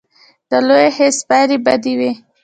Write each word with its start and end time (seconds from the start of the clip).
د 0.49 0.51
لوی 0.67 0.87
خیز 0.95 1.17
پایلې 1.27 1.57
بدې 1.65 1.93
وې. 1.99 2.11